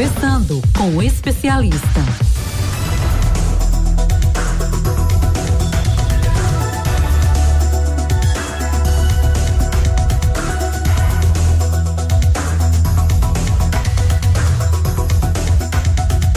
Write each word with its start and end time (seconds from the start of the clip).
Conversando 0.00 0.62
com 0.74 0.96
o 0.96 1.02
especialista. 1.02 2.00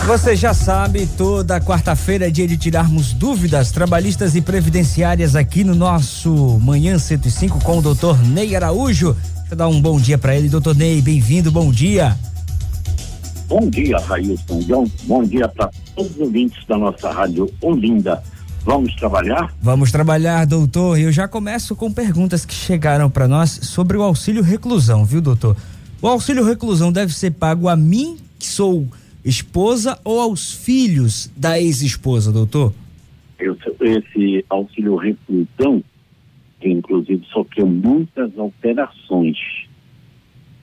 Você 0.05 0.36
já 0.36 0.54
sabe, 0.54 1.05
toda 1.05 1.61
quarta-feira 1.61 2.27
é 2.27 2.30
dia 2.30 2.45
de 2.45 2.57
tirarmos 2.57 3.14
dúvidas 3.14 3.71
trabalhistas 3.71 4.36
e 4.36 4.41
previdenciárias 4.41 5.38
aqui 5.38 5.64
no 5.64 5.73
nosso 5.73 6.59
Manhã 6.59 7.00
105 7.00 7.61
com 7.61 7.77
o 7.77 7.82
doutor 7.82 8.21
Ney 8.27 8.57
Araújo. 8.57 9.14
Deixa 9.14 9.54
eu 9.54 9.55
dar 9.55 9.70
um 9.70 9.82
bom 9.82 9.98
dia 10.02 10.18
para 10.18 10.36
ele, 10.36 10.50
doutor 10.50 10.75
Ney, 10.75 11.02
bem-vindo, 11.02 11.50
bom 11.50 11.71
dia. 11.71 12.18
Bom 13.48 13.70
dia, 13.70 13.98
Railson. 13.98 14.62
Bom, 14.68 14.86
bom 15.04 15.23
dia 15.23 15.47
para 15.47 15.70
todos 15.96 16.11
os 16.11 16.20
ouvintes 16.20 16.65
da 16.65 16.78
nossa 16.78 17.11
rádio 17.11 17.50
Olinda. 17.61 18.24
Vamos 18.65 18.96
trabalhar? 18.96 19.54
Vamos 19.61 19.92
trabalhar, 19.92 20.46
doutor. 20.46 20.97
Eu 20.97 21.11
já 21.11 21.28
começo 21.28 21.75
com 21.75 21.92
perguntas 21.92 22.46
que 22.46 22.54
chegaram 22.54 23.10
para 23.10 23.28
nós 23.28 23.51
sobre 23.51 23.98
o 23.98 24.01
auxílio 24.01 24.42
reclusão, 24.42 25.04
viu, 25.04 25.21
doutor? 25.21 25.57
O 26.01 26.07
auxílio 26.07 26.46
reclusão 26.46 26.92
deve 26.92 27.14
ser 27.14 27.32
pago 27.32 27.68
a 27.68 27.75
mim, 27.75 28.18
que 28.39 28.46
sou 28.46 28.87
esposa 29.24 30.00
ou 30.04 30.20
aos 30.20 30.54
filhos 30.54 31.29
da 31.36 31.60
ex-esposa, 31.60 32.31
doutor? 32.31 32.73
Esse 33.38 34.45
auxílio 34.50 34.95
reclusão, 34.95 35.84
que 36.62 36.70
inclusive 36.70 37.25
sofreu 37.34 37.67
muitas 37.67 38.31
alterações. 38.38 39.38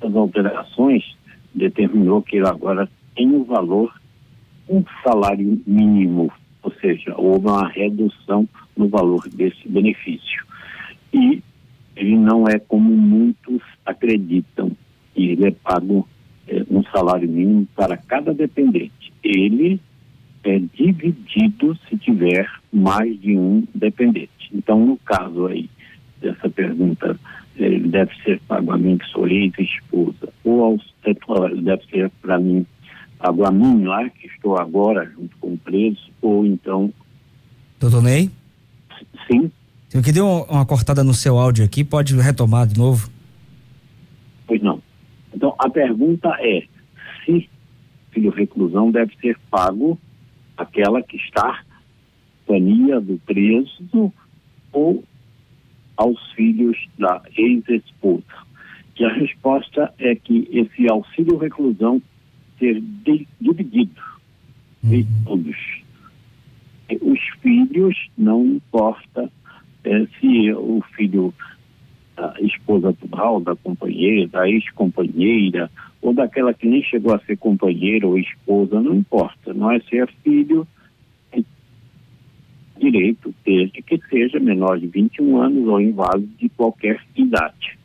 As 0.00 0.14
alterações 0.14 1.02
determinou 1.54 2.22
que 2.22 2.36
ele 2.36 2.46
agora 2.46 2.88
tem 3.14 3.34
o 3.34 3.44
valor 3.44 3.92
um 4.68 4.84
salário 5.02 5.60
mínimo, 5.66 6.32
ou 6.62 6.72
seja, 6.80 7.14
houve 7.16 7.46
uma 7.46 7.68
redução 7.68 8.48
no 8.76 8.88
valor 8.88 9.28
desse 9.28 9.68
benefício. 9.68 10.44
E 11.12 11.42
ele 11.96 12.16
não 12.16 12.46
é 12.46 12.58
como 12.58 12.96
muitos 12.96 13.60
acreditam, 13.84 14.70
ele 15.14 15.46
é 15.46 15.50
pago 15.50 16.08
é, 16.46 16.64
um 16.70 16.82
salário 16.84 17.28
mínimo 17.28 17.66
para 17.74 17.96
cada 17.96 18.32
dependente. 18.32 19.12
Ele 19.22 19.80
é 20.44 20.58
dividido 20.58 21.76
se 21.88 21.96
tiver 21.98 22.48
mais 22.72 23.20
de 23.20 23.36
um 23.36 23.64
dependente. 23.74 24.50
Então, 24.52 24.84
no 24.84 24.96
caso 24.98 25.46
aí 25.46 25.68
dessa 26.20 26.48
pergunta, 26.48 27.18
ele 27.56 27.88
deve 27.88 28.14
ser 28.22 28.40
pago 28.48 28.72
a 28.72 28.78
mim, 28.78 28.96
que 28.96 29.06
sou 29.06 29.28
ex-esposa, 29.28 30.32
ou 30.44 30.64
aos, 30.64 30.89
deve 31.62 31.84
ser 31.86 32.10
para 32.22 32.38
mim, 32.38 32.66
pago 33.18 33.44
a 33.44 33.50
mim 33.50 33.84
lá, 33.84 34.08
que 34.10 34.26
estou 34.26 34.58
agora 34.58 35.10
junto 35.10 35.36
com 35.38 35.54
o 35.54 35.58
preso, 35.58 36.10
ou 36.20 36.44
então. 36.44 36.92
Doutor 37.78 38.02
Ney? 38.02 38.30
Sim. 39.26 39.50
Eu 39.92 40.02
que 40.02 40.12
deu 40.12 40.26
uma 40.48 40.64
cortada 40.64 41.02
no 41.02 41.14
seu 41.14 41.38
áudio 41.38 41.64
aqui, 41.64 41.82
pode 41.82 42.14
retomar 42.16 42.66
de 42.66 42.78
novo? 42.78 43.10
Pois 44.46 44.62
não. 44.62 44.80
Então, 45.34 45.54
a 45.58 45.68
pergunta 45.68 46.28
é 46.40 46.62
se 47.24 47.48
filho 48.12 48.30
reclusão 48.30 48.90
deve 48.90 49.16
ser 49.20 49.38
pago 49.50 49.98
aquela 50.56 51.02
que 51.02 51.16
está 51.16 51.62
companhia 52.50 53.00
do 53.00 53.16
preso 53.18 54.12
ou 54.72 55.04
aos 55.96 56.32
filhos 56.32 56.76
da 56.98 57.22
ex-esposa. 57.36 58.24
E 59.00 59.04
a 59.06 59.08
resposta 59.14 59.94
é 59.98 60.14
que 60.14 60.46
esse 60.52 60.86
auxílio 60.90 61.38
reclusão 61.38 62.02
ser 62.58 62.82
dividido 63.40 64.02
uhum. 64.84 64.92
em 64.92 65.06
todos. 65.24 65.56
Os 67.00 67.20
filhos, 67.40 67.96
não 68.18 68.44
importa 68.44 69.32
é, 69.84 70.06
se 70.20 70.52
o 70.52 70.82
filho 70.94 71.32
da 72.14 72.34
esposa 72.42 72.90
atual, 72.90 73.40
da 73.40 73.56
companheira, 73.56 74.28
da 74.28 74.46
ex-companheira, 74.46 75.70
ou 76.02 76.12
daquela 76.12 76.52
que 76.52 76.68
nem 76.68 76.82
chegou 76.82 77.14
a 77.14 77.20
ser 77.20 77.38
companheira 77.38 78.06
ou 78.06 78.18
esposa, 78.18 78.82
não 78.82 78.96
importa. 78.96 79.54
Nós 79.54 79.82
ser 79.88 80.10
filho, 80.22 80.68
direito 82.78 83.34
desde 83.46 83.80
que 83.80 83.98
seja 84.10 84.38
menor 84.38 84.78
de 84.78 84.88
21 84.88 85.40
anos 85.40 85.66
ou 85.66 85.80
inválido 85.80 86.28
de 86.38 86.50
qualquer 86.50 87.02
idade. 87.16 87.78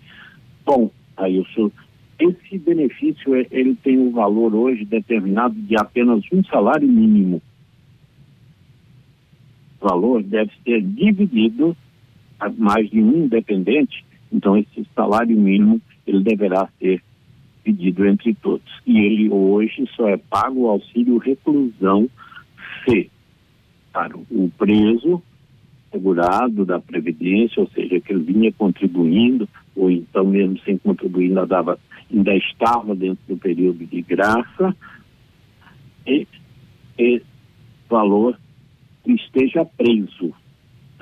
Bom, 0.65 0.91
o 1.17 1.71
esse 2.17 2.57
benefício 2.59 3.35
ele 3.35 3.75
tem 3.75 3.99
um 3.99 4.11
valor 4.11 4.55
hoje 4.55 4.85
determinado 4.85 5.53
de 5.53 5.75
apenas 5.75 6.23
um 6.31 6.43
salário 6.45 6.87
mínimo. 6.87 7.41
O 9.81 9.87
valor 9.89 10.23
deve 10.23 10.51
ser 10.63 10.81
dividido 10.81 11.75
a 12.39 12.49
mais 12.49 12.89
de 12.89 13.01
um 13.01 13.27
dependente 13.27 14.05
então, 14.35 14.57
esse 14.57 14.85
salário 14.93 15.35
mínimo, 15.37 15.81
ele 16.05 16.21
deverá 16.21 16.67
ser 16.77 17.01
pedido 17.63 18.05
entre 18.05 18.33
todos. 18.33 18.69
E 18.85 18.99
ele 18.99 19.29
hoje 19.29 19.87
só 19.95 20.09
é 20.09 20.17
pago 20.17 20.63
o 20.63 20.69
auxílio 20.69 21.17
reclusão 21.17 22.09
se 22.83 23.09
para 23.93 24.15
o 24.17 24.51
preso 24.57 25.23
segurado 25.95 26.65
da 26.65 26.79
Previdência, 26.79 27.61
ou 27.61 27.69
seja, 27.69 28.01
que 28.01 28.11
ele 28.11 28.23
vinha 28.23 28.51
contribuindo, 28.51 29.47
ou 29.75 29.89
então 29.89 30.25
mesmo 30.25 30.59
sem 30.59 30.77
contribuir, 30.77 31.29
ainda, 31.29 31.45
dava, 31.45 31.79
ainda 32.13 32.35
estava 32.35 32.93
dentro 32.93 33.23
do 33.27 33.37
período 33.37 33.85
de 33.85 34.01
graça, 34.01 34.75
e, 36.05 36.27
e 36.99 37.21
valor 37.89 38.37
esteja 39.05 39.63
preso. 39.65 40.33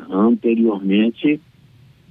Anteriormente, 0.09 1.41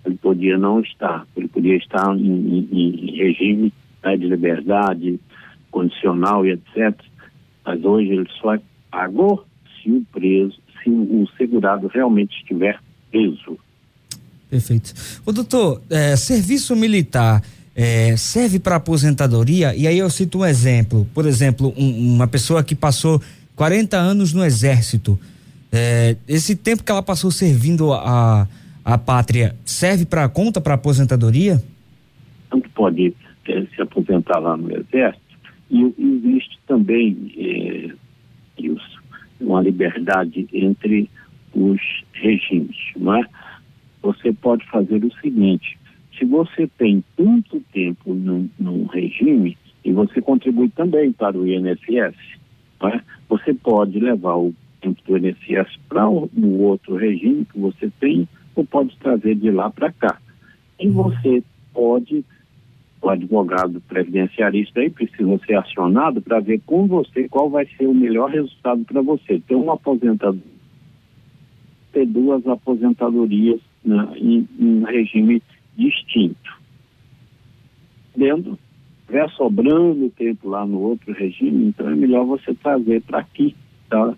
ele 0.05 0.17
podia 0.17 0.59
não 0.59 0.81
estar, 0.81 1.27
ele 1.37 1.49
podia 1.49 1.77
estar 1.77 2.17
em, 2.17 2.67
em, 2.73 3.11
em 3.11 3.17
regime 3.17 3.73
né, 4.03 4.17
de 4.17 4.27
liberdade 4.27 5.21
condicional 5.71 6.45
e 6.45 6.51
etc. 6.51 7.01
Mas 7.65 7.85
hoje 7.85 8.11
ele 8.11 8.29
só 8.41 8.55
é 8.55 8.61
pago 8.91 9.45
se 9.81 9.91
o 9.91 10.05
preso, 10.13 10.59
se 10.83 10.91
o 10.91 11.27
segurado 11.37 11.89
realmente 11.89 12.37
estiver 12.37 12.79
preso. 13.11 13.59
Perfeito. 14.51 14.93
O 15.25 15.33
doutor, 15.33 15.81
é, 15.89 16.15
serviço 16.17 16.77
militar 16.77 17.43
é, 17.75 18.17
serve 18.17 18.59
para 18.59 18.77
aposentadoria? 18.77 19.75
E 19.75 19.87
aí 19.87 19.99
eu 19.99 20.11
cito 20.11 20.39
um 20.39 20.45
exemplo. 20.45 21.07
Por 21.15 21.27
exemplo, 21.27 21.73
um, 21.77 22.15
uma 22.15 22.27
pessoa 22.27 22.63
que 22.63 22.75
passou 22.75 23.21
40 23.57 23.97
anos 23.97 24.33
no 24.33 24.45
exército. 24.45 25.19
É, 25.73 26.17
esse 26.29 26.55
tempo 26.55 26.85
que 26.85 26.93
ela 26.93 27.03
passou 27.03 27.31
servindo 27.31 27.93
a, 27.93 28.47
a 28.85 28.99
pátria 28.99 29.57
serve 29.65 30.05
para 30.05 30.29
conta 30.29 30.61
para 30.61 30.75
aposentadoria? 30.75 31.63
Tanto 32.51 32.69
pode 32.71 33.15
é, 33.49 33.63
se 33.75 33.81
aposentar 33.81 34.39
lá 34.39 34.57
no 34.57 34.71
Exército 34.71 35.23
e, 35.71 35.95
existe 35.99 36.59
também 36.67 37.33
é, 37.39 37.91
uma 39.43 39.61
liberdade 39.61 40.47
entre 40.53 41.09
os 41.55 41.81
regimes, 42.13 42.77
não 42.97 43.17
é? 43.17 43.27
Você 44.03 44.33
pode 44.33 44.65
fazer 44.67 45.05
o 45.05 45.13
seguinte: 45.21 45.79
se 46.19 46.25
você 46.25 46.69
tem 46.79 47.05
muito 47.19 47.61
tempo 47.73 48.15
no, 48.15 48.49
no 48.59 48.87
regime 48.87 49.57
e 49.85 49.93
você 49.93 50.21
contribui 50.21 50.69
também 50.71 51.13
para 51.13 51.37
o 51.37 51.47
INSS, 51.47 52.17
é? 52.85 53.01
você 53.29 53.55
pode 53.55 53.99
levar 53.99 54.37
o 54.37 54.55
tempo 54.81 55.01
do 55.07 55.17
INSS 55.17 55.79
para 55.89 56.09
o 56.09 56.61
outro 56.61 56.97
regime 56.97 57.45
que 57.45 57.59
você 57.59 57.91
tem 58.01 58.29
ou 58.55 58.65
pode 58.65 58.97
trazer 58.99 59.37
de 59.37 59.51
lá 59.51 59.71
para 59.71 59.93
cá. 59.93 60.19
E 60.79 60.89
você 60.89 61.43
pode, 61.73 62.25
advogado 63.13 63.81
previdenciarista 63.83 64.81
aí 64.81 64.91
precisa 64.91 65.39
ser 65.47 65.55
acionado 65.55 66.21
para 66.21 66.41
ver 66.41 66.61
com 66.67 66.87
você 66.87 67.29
qual 67.29 67.49
vai 67.49 67.67
ser 67.77 67.87
o 67.87 67.95
melhor 67.95 68.31
resultado 68.31 68.85
para 68.85 69.01
você. 69.03 69.41
Ter 69.41 69.55
uma 69.55 69.75
aposentadoria, 69.75 70.43
ter 71.93 72.07
duas 72.07 72.47
aposentadorias 72.47 73.61
né, 73.85 74.09
em, 74.17 74.49
em 74.59 74.85
regime 74.85 75.43
distinto. 75.77 76.61
Dentro, 78.17 78.59
estiver 79.01 79.29
sobrando 79.31 80.11
tempo 80.11 80.49
lá 80.49 80.67
no 80.67 80.81
outro 80.81 81.13
regime, 81.13 81.67
então 81.67 81.89
é 81.89 81.95
melhor 81.95 82.25
você 82.25 82.55
trazer 82.55 83.03
para 83.03 83.19
aqui, 83.19 83.55
tá? 83.89 84.15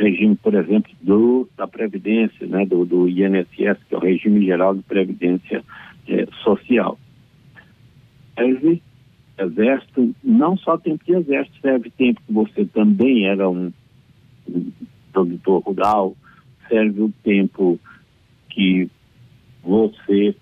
regime, 0.00 0.34
por 0.36 0.54
exemplo, 0.54 0.90
do, 1.02 1.48
da 1.56 1.66
Previdência, 1.66 2.46
né, 2.46 2.64
do, 2.64 2.84
do 2.84 3.08
INSS, 3.08 3.78
que 3.88 3.94
é 3.94 3.96
o 3.96 4.00
regime 4.00 4.44
geral 4.44 4.74
de 4.74 4.82
Previdência 4.82 5.62
eh, 6.08 6.26
Social. 6.42 6.98
Serve 8.40 8.82
exército, 9.38 10.14
não 10.24 10.56
só 10.56 10.78
tempo 10.78 11.04
de 11.04 11.12
exército, 11.12 11.60
serve 11.60 11.90
tempo 11.90 12.22
que 12.26 12.32
você 12.32 12.64
também 12.64 13.26
era 13.26 13.48
um, 13.48 13.70
um 14.48 14.72
produtor 15.12 15.62
rural, 15.62 16.16
serve 16.68 17.02
o 17.02 17.12
tempo 17.22 17.78
que 18.48 18.88
você 19.62 20.34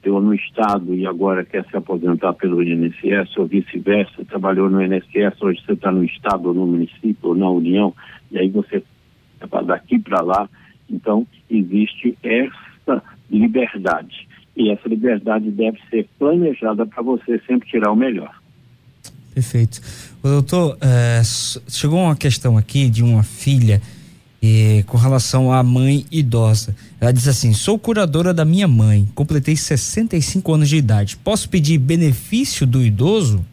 trabalhou 0.00 0.22
no 0.22 0.34
Estado 0.34 0.94
e 0.94 1.06
agora 1.06 1.44
quer 1.44 1.64
se 1.66 1.76
aposentar 1.76 2.32
pelo 2.32 2.62
INSS 2.62 3.36
ou 3.36 3.46
vice-versa, 3.46 4.24
trabalhou 4.24 4.68
no 4.70 4.82
INSS, 4.82 5.40
hoje 5.40 5.62
você 5.64 5.72
está 5.72 5.92
no 5.92 6.04
Estado 6.04 6.48
ou 6.48 6.54
no 6.54 6.66
município 6.66 7.28
ou 7.28 7.34
na 7.34 7.48
União, 7.48 7.94
e 8.30 8.38
aí 8.38 8.48
você 8.48 8.82
vai 9.48 9.64
daqui 9.64 9.98
para 9.98 10.22
lá. 10.22 10.48
Então, 10.90 11.26
existe 11.48 12.16
essa 12.22 13.02
liberdade. 13.30 14.28
E 14.56 14.70
essa 14.70 14.88
liberdade 14.88 15.50
deve 15.50 15.78
ser 15.90 16.08
planejada 16.18 16.84
para 16.86 17.02
você 17.02 17.40
sempre 17.46 17.68
tirar 17.68 17.90
o 17.90 17.96
melhor. 17.96 18.34
Perfeito. 19.34 19.80
O 20.22 20.28
doutor, 20.28 20.76
é, 20.80 21.22
chegou 21.68 21.98
uma 21.98 22.16
questão 22.16 22.58
aqui 22.58 22.90
de 22.90 23.02
uma 23.02 23.22
filha 23.22 23.80
eh, 24.42 24.82
com 24.88 24.98
relação 24.98 25.52
à 25.52 25.62
mãe 25.62 26.04
idosa. 26.10 26.74
Ela 27.00 27.12
diz 27.12 27.28
assim: 27.28 27.52
sou 27.52 27.78
curadora 27.78 28.34
da 28.34 28.44
minha 28.44 28.66
mãe, 28.66 29.06
completei 29.14 29.54
65 29.54 30.52
anos 30.52 30.68
de 30.68 30.76
idade. 30.76 31.16
Posso 31.16 31.48
pedir 31.48 31.78
benefício 31.78 32.66
do 32.66 32.82
idoso? 32.82 33.44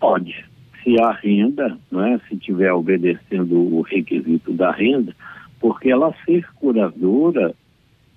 Pode. 0.00 0.44
Se 0.82 1.00
a 1.00 1.12
renda, 1.12 1.78
não 1.90 2.04
é? 2.04 2.20
se 2.28 2.36
tiver 2.36 2.72
obedecendo 2.72 3.56
o 3.56 3.80
requisito 3.82 4.52
da 4.52 4.70
renda, 4.70 5.14
porque 5.58 5.88
ela 5.88 6.12
ser 6.26 6.46
curadora 6.56 7.54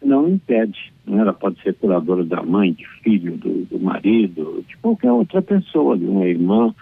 não 0.07 0.27
impede. 0.29 0.93
Não 1.05 1.19
é? 1.19 1.21
Ela 1.21 1.33
pode 1.33 1.61
ser 1.61 1.75
curadora 1.75 2.23
da 2.23 2.41
mãe, 2.41 2.73
de 2.73 2.87
filho, 3.03 3.37
do, 3.37 3.65
do 3.65 3.79
marido, 3.79 4.63
de 4.67 4.77
qualquer 4.77 5.11
outra 5.11 5.41
pessoa, 5.41 5.97
de 5.97 6.05
uma 6.05 6.25
irmã 6.25 6.73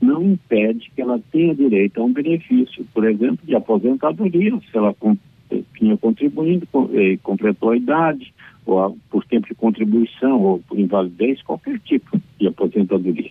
não 0.00 0.22
impede 0.22 0.90
que 0.94 1.02
ela 1.02 1.20
tenha 1.32 1.54
direito 1.54 2.00
a 2.00 2.04
um 2.04 2.12
benefício, 2.12 2.86
por 2.94 3.04
exemplo, 3.04 3.44
de 3.44 3.54
aposentadoria, 3.54 4.56
se 4.70 4.76
ela 4.76 4.94
tinha 5.76 5.96
contribuindo, 5.96 6.68
completou 7.22 7.70
a 7.70 7.76
idade, 7.76 8.32
ou 8.64 8.96
por 9.10 9.24
tempo 9.24 9.48
de 9.48 9.54
contribuição, 9.54 10.40
ou 10.40 10.60
por 10.60 10.78
invalidez, 10.78 11.42
qualquer 11.42 11.80
tipo 11.80 12.20
de 12.38 12.46
aposentadoria. 12.46 13.30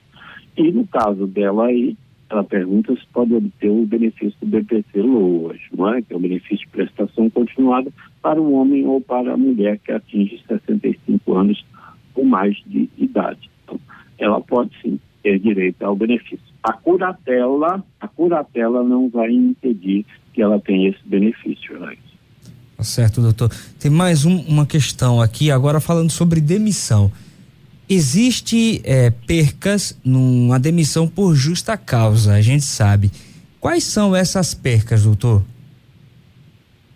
E 0.57 0.71
no 0.71 0.85
caso 0.87 1.25
dela 1.27 1.67
aí, 1.67 1.95
ela 2.29 2.43
pergunta 2.43 2.93
se 2.93 3.05
pode 3.13 3.33
obter 3.33 3.69
o 3.69 3.85
benefício 3.85 4.37
do 4.41 4.47
BPC 4.47 4.99
hoje, 4.99 5.63
não 5.75 5.93
é? 5.93 6.01
Que 6.01 6.13
é 6.13 6.15
o 6.15 6.19
benefício 6.19 6.65
de 6.65 6.67
prestação 6.67 7.29
continuada 7.29 7.91
para 8.21 8.41
o 8.41 8.53
homem 8.53 8.85
ou 8.85 8.99
para 8.99 9.33
a 9.33 9.37
mulher 9.37 9.79
que 9.79 9.91
atinge 9.91 10.41
65 10.47 11.33
anos 11.33 11.65
ou 12.13 12.25
mais 12.25 12.55
de 12.65 12.89
idade. 12.97 13.49
Então, 13.63 13.79
ela 14.17 14.41
pode 14.41 14.71
sim 14.81 14.99
ter 15.23 15.39
direito 15.39 15.83
ao 15.83 15.95
benefício 15.95 16.47
a 16.67 16.73
curatela, 16.73 17.81
a 17.99 18.07
curatela 18.09 18.83
não 18.83 19.09
vai 19.09 19.31
impedir 19.31 20.05
que 20.33 20.41
ela 20.41 20.59
tenha 20.59 20.89
esse 20.89 20.99
benefício, 21.05 21.79
né? 21.79 21.95
Tá 22.75 22.83
certo, 22.83 23.21
doutor. 23.21 23.49
Tem 23.79 23.89
mais 23.89 24.25
um, 24.25 24.37
uma 24.41 24.65
questão 24.65 25.21
aqui, 25.21 25.49
agora 25.49 25.79
falando 25.79 26.11
sobre 26.11 26.41
demissão. 26.41 27.09
Existe 27.89 28.81
é, 28.83 29.09
percas 29.09 29.99
numa 30.03 30.59
demissão 30.59 31.07
por 31.07 31.33
justa 31.35 31.77
causa, 31.77 32.33
a 32.33 32.41
gente 32.41 32.63
sabe. 32.63 33.09
Quais 33.59 33.83
são 33.83 34.15
essas 34.15 34.53
percas, 34.53 35.03
doutor? 35.03 35.43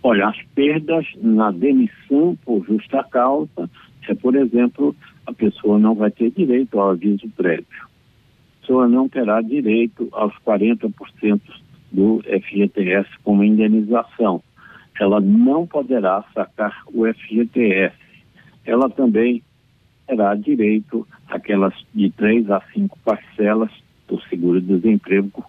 Olha, 0.04 0.28
as 0.28 0.38
perdas 0.56 1.06
na 1.22 1.52
demissão 1.52 2.38
por 2.44 2.66
justa 2.66 3.04
causa 3.04 3.70
é, 4.08 4.14
por 4.16 4.36
exemplo, 4.36 4.96
a 5.26 5.32
pessoa 5.32 5.80
não 5.80 5.96
vai 5.96 6.12
ter 6.12 6.32
direito 6.32 6.80
ao 6.80 6.90
aviso 6.90 7.30
prévio 7.38 7.92
pessoa 8.72 8.88
não 8.88 9.10
terá 9.10 9.42
direito 9.42 10.08
aos 10.14 10.34
40% 10.46 11.42
do 11.92 12.24
FGTS 12.24 13.10
como 13.22 13.44
indenização. 13.44 14.42
Ela 14.98 15.20
não 15.20 15.68
poderá 15.68 16.24
sacar 16.34 16.84
o 16.94 17.06
FGTS. 17.06 17.96
Ela 18.64 18.90
também 18.90 19.44
terá 20.12 20.36
direito 20.36 21.08
àquelas 21.30 21.74
de 21.96 22.10
três 22.12 22.52
a 22.52 22.62
cinco 22.74 23.00
parcelas 23.00 23.72
do 24.10 24.22
seguro-desemprego 24.24 25.46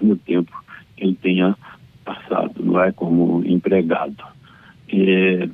no 0.00 0.16
tempo 0.16 0.50
que 0.96 1.04
ele 1.04 1.14
tenha 1.14 1.56
passado, 2.04 2.64
não 2.64 2.82
é 2.82 2.90
como 2.90 3.44
empregado. 3.46 4.24
E, 4.88 5.48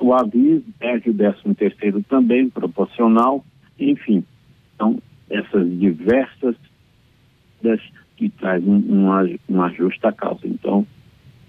o 0.00 0.12
aviso 0.12 0.64
perde 0.80 1.10
o 1.10 1.14
décimo 1.14 1.54
terceiro 1.54 2.02
também, 2.02 2.50
proporcional, 2.50 3.44
enfim. 3.78 4.24
Então, 4.74 5.00
essas 5.30 5.78
diversas 5.78 6.56
que 8.16 8.28
trazem 8.30 8.68
uma, 8.68 9.22
uma 9.48 9.70
justa 9.70 10.12
causa. 10.12 10.44
Então, 10.44 10.84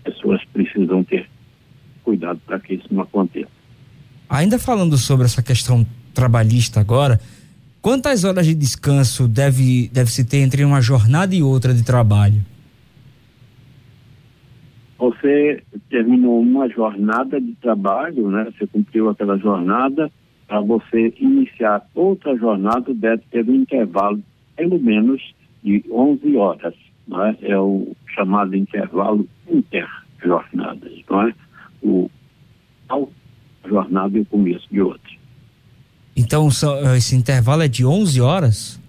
pessoas 0.04 0.44
precisam 0.46 1.04
ter 1.04 1.28
cuidado 2.04 2.40
para 2.46 2.60
que 2.60 2.76
isso 2.76 2.88
não 2.92 3.02
aconteça. 3.02 3.53
Ainda 4.30 4.58
falando 4.58 4.98
sobre 4.98 5.26
essa 5.26 5.44
questão 5.44 5.86
trabalhista 6.14 6.80
agora, 6.80 7.20
quantas 7.82 8.24
horas 8.24 8.46
de 8.46 8.54
descanso 8.54 9.28
deve, 9.28 9.90
deve 9.90 10.12
se 10.12 10.24
ter 10.24 10.38
entre 10.38 10.64
uma 10.64 10.82
jornada 10.82 11.36
e 11.36 11.44
outra 11.44 11.74
de 11.74 11.84
trabalho? 11.84 12.42
Você 14.98 15.62
terminou 15.90 16.40
uma 16.40 16.70
jornada 16.70 17.40
de 17.42 17.54
trabalho, 17.56 18.30
né? 18.30 18.48
Você 18.58 18.66
cumpriu 18.68 19.10
aquela 19.10 19.38
jornada, 19.38 20.10
para 20.48 20.62
você 20.62 21.14
iniciar 21.20 21.86
outra 21.94 22.36
jornada, 22.38 22.94
deve 22.94 23.24
ter 23.30 23.48
um 23.50 23.56
intervalo 23.56 24.22
pelo 24.56 24.80
menos 24.80 25.22
de 25.64 25.84
11 25.92 26.38
horas. 26.38 26.74
Não 27.08 27.26
é? 27.26 27.36
é 27.42 27.58
o 27.58 27.94
chamado 28.16 28.56
intervalo 28.56 29.28
interjornadas, 29.50 30.94
não 31.10 31.28
é? 31.28 31.34
O 31.82 32.10
tal 32.88 33.10
jornada 33.68 34.18
e 34.18 34.22
o 34.22 34.26
começo 34.26 34.68
de 34.72 34.82
outra. 34.82 35.12
Então, 36.16 36.48
esse 36.96 37.16
intervalo 37.16 37.64
é 37.64 37.68
de 37.68 37.86
11 37.86 38.22
horas? 38.22 38.80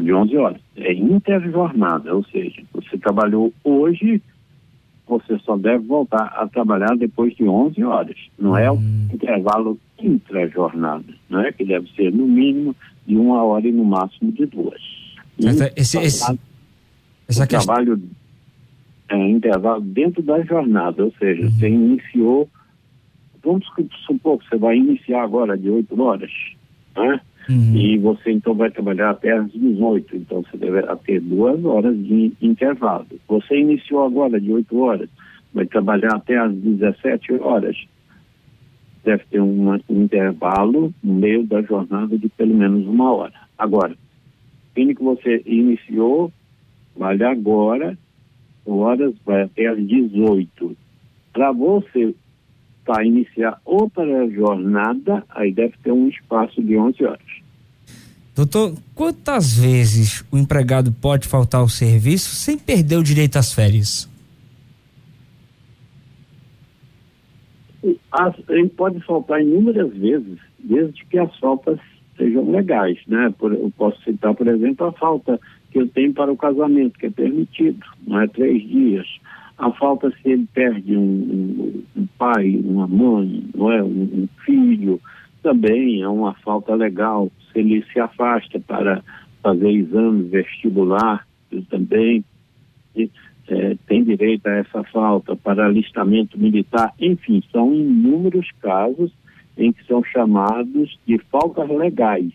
De 0.00 0.12
11 0.12 0.36
horas. 0.36 0.60
É 0.76 0.92
interjornada, 0.92 2.14
ou 2.14 2.24
seja, 2.24 2.62
você 2.72 2.98
trabalhou 2.98 3.52
hoje, 3.64 4.22
você 5.06 5.38
só 5.38 5.56
deve 5.56 5.84
voltar 5.86 6.24
a 6.36 6.46
trabalhar 6.46 6.94
depois 6.96 7.34
de 7.34 7.44
11 7.44 7.82
horas. 7.84 8.16
Não 8.38 8.56
é 8.56 8.70
o 8.70 8.74
hum. 8.74 9.08
intervalo 9.12 9.78
intra-jornada, 9.98 11.12
não 11.28 11.40
é? 11.40 11.52
Que 11.52 11.64
deve 11.64 11.90
ser 11.96 12.12
no 12.12 12.26
mínimo 12.26 12.76
de 13.06 13.16
uma 13.16 13.42
hora 13.42 13.66
e 13.66 13.72
no 13.72 13.84
máximo 13.84 14.30
de 14.30 14.46
duas. 14.46 14.80
Essa, 15.42 15.72
esse, 15.74 15.98
esse, 15.98 16.38
essa 17.26 17.46
questão... 17.46 17.74
trabalho 17.74 18.00
é 19.08 19.28
intervalo 19.28 19.80
dentro 19.80 20.22
da 20.22 20.40
jornada, 20.42 21.04
ou 21.04 21.12
seja, 21.18 21.42
uhum. 21.42 21.50
você 21.50 21.68
iniciou, 21.68 22.48
vamos 23.42 23.66
supor 24.06 24.38
que 24.38 24.48
você 24.48 24.56
vai 24.56 24.76
iniciar 24.76 25.22
agora 25.22 25.56
de 25.56 25.70
8 25.70 26.00
horas, 26.00 26.30
né? 26.96 27.20
Uhum. 27.48 27.76
E 27.76 27.98
você 27.98 28.30
então 28.30 28.54
vai 28.54 28.70
trabalhar 28.70 29.10
até 29.10 29.32
às 29.32 29.50
18, 29.52 30.16
então 30.16 30.42
você 30.42 30.56
deverá 30.58 30.94
ter 30.96 31.20
duas 31.20 31.64
horas 31.64 31.96
de 31.96 32.32
intervalo. 32.42 33.06
Você 33.26 33.58
iniciou 33.58 34.04
agora 34.04 34.38
de 34.38 34.52
8 34.52 34.78
horas, 34.78 35.08
vai 35.54 35.64
trabalhar 35.66 36.14
até 36.14 36.36
às 36.36 36.52
17 36.52 37.34
horas 37.34 37.76
deve 39.08 39.24
ter 39.30 39.40
um 39.40 39.74
intervalo 39.88 40.92
no 41.02 41.14
meio 41.14 41.42
da 41.46 41.62
jornada 41.62 42.18
de 42.18 42.28
pelo 42.28 42.54
menos 42.54 42.86
uma 42.86 43.10
hora. 43.12 43.32
Agora, 43.56 43.96
fim 44.74 44.94
que 44.94 45.02
você 45.02 45.42
iniciou, 45.46 46.30
vale 46.94 47.24
agora, 47.24 47.96
horas, 48.66 49.14
vai 49.24 49.42
até 49.42 49.66
às 49.66 49.78
18. 49.78 50.76
Para 51.32 51.52
você 51.52 52.14
para 52.88 53.04
iniciar 53.04 53.60
outra 53.66 54.02
jornada, 54.30 55.22
aí 55.28 55.52
deve 55.52 55.74
ter 55.84 55.92
um 55.92 56.08
espaço 56.08 56.62
de 56.62 56.74
11 56.74 57.04
horas. 57.04 57.26
Doutor, 58.34 58.72
quantas 58.94 59.54
vezes 59.58 60.24
o 60.32 60.38
empregado 60.38 60.90
pode 60.90 61.28
faltar 61.28 61.60
ao 61.60 61.68
serviço 61.68 62.34
sem 62.34 62.56
perder 62.56 62.96
o 62.96 63.02
direito 63.02 63.36
às 63.36 63.52
férias? 63.52 64.08
As, 68.10 68.34
ele 68.48 68.70
pode 68.70 69.00
faltar 69.04 69.42
inúmeras 69.42 69.92
vezes, 69.92 70.38
desde 70.58 71.04
que 71.04 71.18
as 71.18 71.38
faltas 71.38 71.78
sejam 72.16 72.50
legais, 72.50 72.98
né? 73.06 73.34
Por, 73.38 73.52
eu 73.52 73.70
posso 73.76 74.02
citar, 74.02 74.34
por 74.34 74.48
exemplo, 74.48 74.86
a 74.86 74.92
falta 74.92 75.38
que 75.70 75.78
ele 75.78 75.88
tem 75.88 76.10
para 76.10 76.32
o 76.32 76.38
casamento, 76.38 76.98
que 76.98 77.04
é 77.04 77.10
permitido, 77.10 77.84
não 78.06 78.22
é 78.22 78.26
três 78.28 78.66
dias. 78.66 79.06
A 79.58 79.72
falta 79.72 80.10
se 80.10 80.30
ele 80.30 80.46
perde 80.54 80.96
um, 80.96 81.02
um, 81.02 81.84
um 81.96 82.06
pai, 82.16 82.56
uma 82.64 82.86
mãe, 82.86 83.44
não 83.54 83.72
é 83.72 83.82
um, 83.82 84.02
um, 84.02 84.28
filho, 84.44 85.00
também 85.42 86.00
é 86.00 86.08
uma 86.08 86.32
falta 86.34 86.74
legal. 86.74 87.30
Se 87.52 87.58
ele 87.58 87.84
se 87.92 87.98
afasta 87.98 88.60
para 88.60 89.02
fazer 89.42 89.70
exame 89.70 90.28
vestibular, 90.28 91.26
também. 91.68 92.24
É, 93.50 93.76
tem 93.86 94.04
direito 94.04 94.46
a 94.46 94.56
essa 94.56 94.84
falta 94.84 95.34
para 95.34 95.64
alistamento 95.64 96.38
militar, 96.38 96.92
enfim, 97.00 97.42
são 97.50 97.72
inúmeros 97.72 98.46
casos 98.60 99.10
em 99.56 99.72
que 99.72 99.82
são 99.86 100.04
chamados 100.04 100.98
de 101.06 101.18
faltas 101.30 101.66
legais. 101.70 102.30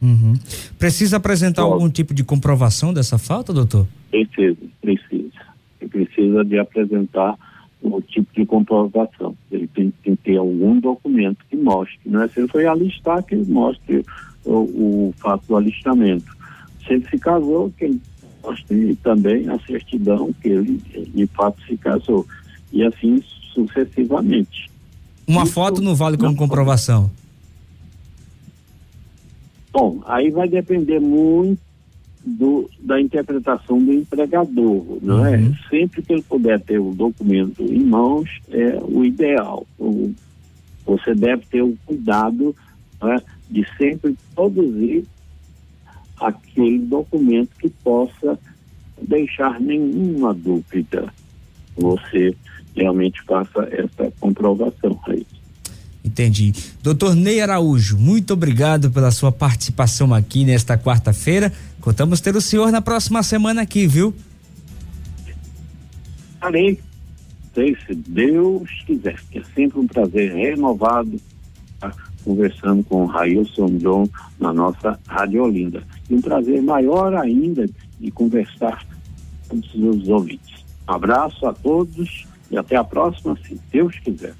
Uhum. 0.00 0.34
Precisa 0.78 1.16
apresentar 1.16 1.62
algum 1.62 1.90
tipo 1.90 2.14
de 2.14 2.22
comprovação 2.22 2.94
dessa 2.94 3.18
falta, 3.18 3.52
doutor? 3.52 3.86
Precisa, 4.10 4.56
precisa. 4.80 5.49
Precisa 5.88 6.44
de 6.44 6.58
apresentar 6.58 7.36
o 7.82 8.00
tipo 8.02 8.32
de 8.34 8.44
comprovação. 8.44 9.34
Ele 9.50 9.66
tem, 9.68 9.90
tem 10.02 10.14
que 10.16 10.22
ter 10.22 10.36
algum 10.36 10.78
documento 10.78 11.38
que 11.48 11.56
mostre, 11.56 11.98
não 12.04 12.22
é? 12.22 12.28
Se 12.28 12.40
ele 12.40 12.48
foi 12.48 12.66
alistar, 12.66 13.22
que 13.22 13.34
ele 13.34 13.50
mostre 13.50 14.04
o, 14.44 14.52
o 14.52 15.14
fato 15.16 15.46
do 15.46 15.56
alistamento. 15.56 16.30
Se 16.86 16.94
ele 16.94 17.08
se 17.08 17.18
casou, 17.18 17.72
que 17.76 17.84
ele 17.84 18.00
mostre 18.42 18.96
também 18.96 19.48
a 19.48 19.58
certidão 19.60 20.32
que 20.40 20.48
ele 20.48 20.80
de 21.14 21.26
fato 21.28 21.60
se 21.66 21.76
casou. 21.76 22.26
E 22.72 22.84
assim 22.84 23.22
sucessivamente. 23.54 24.70
Uma 25.26 25.44
Isso 25.44 25.52
foto 25.52 25.80
não 25.80 25.94
vale 25.94 26.16
como 26.16 26.30
não, 26.30 26.36
comprovação? 26.36 27.10
Bom, 29.72 30.00
aí 30.06 30.30
vai 30.30 30.48
depender 30.48 31.00
muito 31.00 31.60
do, 32.24 32.68
da 32.80 33.00
interpretação 33.00 33.82
do 33.82 33.92
empregador, 33.92 34.98
não 35.02 35.24
é? 35.26 35.36
uhum. 35.36 35.54
Sempre 35.68 36.02
que 36.02 36.12
ele 36.12 36.22
puder 36.22 36.60
ter 36.60 36.78
o 36.78 36.92
documento 36.92 37.62
em 37.62 37.82
mãos, 37.82 38.28
é 38.50 38.78
o 38.82 39.04
ideal. 39.04 39.66
O, 39.78 40.12
você 40.84 41.14
deve 41.14 41.44
ter 41.46 41.62
o 41.62 41.76
cuidado 41.86 42.54
é, 43.02 43.16
de 43.50 43.66
sempre 43.76 44.16
produzir 44.34 45.04
aquele 46.20 46.78
documento 46.80 47.50
que 47.58 47.70
possa 47.70 48.38
deixar 49.00 49.58
nenhuma 49.58 50.34
dúvida. 50.34 51.12
Você 51.76 52.34
realmente 52.76 53.22
faça 53.22 53.66
essa 53.70 54.12
comprovação 54.20 54.98
aí. 55.08 55.26
Entendi. 56.04 56.52
Doutor 56.82 57.14
Ney 57.14 57.40
Araújo, 57.40 57.98
muito 57.98 58.32
obrigado 58.32 58.90
pela 58.90 59.10
sua 59.10 59.30
participação 59.30 60.14
aqui 60.14 60.44
nesta 60.44 60.78
quarta-feira. 60.78 61.52
Contamos 61.80 62.20
ter 62.20 62.34
o 62.34 62.40
senhor 62.40 62.72
na 62.72 62.80
próxima 62.80 63.22
semana 63.22 63.62
aqui, 63.62 63.86
viu? 63.86 64.14
Amém. 66.40 66.78
Se 67.54 67.94
Deus 67.94 68.70
quiser. 68.86 69.20
É 69.34 69.42
sempre 69.54 69.78
um 69.78 69.86
prazer 69.86 70.32
renovado 70.32 71.20
estar 71.74 71.94
conversando 72.24 72.82
com 72.84 73.04
o 73.04 73.06
Railson 73.06 73.76
John 73.78 74.08
na 74.38 74.52
nossa 74.52 74.98
Rádio 75.06 75.42
Olinda. 75.42 75.82
E 76.08 76.14
um 76.14 76.22
prazer 76.22 76.62
maior 76.62 77.14
ainda 77.14 77.66
de 77.98 78.10
conversar 78.10 78.86
com 79.48 79.56
os 79.56 80.08
ouvintes. 80.08 80.64
Um 80.88 80.92
abraço 80.92 81.46
a 81.46 81.52
todos 81.52 82.26
e 82.50 82.56
até 82.56 82.76
a 82.76 82.84
próxima, 82.84 83.36
se 83.46 83.60
Deus 83.70 83.98
quiser. 83.98 84.34